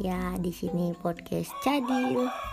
Ya, 0.00 0.32
di 0.40 0.48
sini 0.48 0.96
podcast 0.96 1.52
Cadil. 1.60 2.49